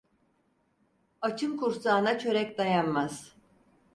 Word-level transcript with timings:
Açın 1.21 1.57
kursağına 1.57 2.19
çörek 2.19 2.57
dayanmaz. 2.57 3.35